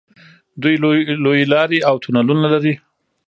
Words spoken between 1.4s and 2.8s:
لارې او تونلونه لري.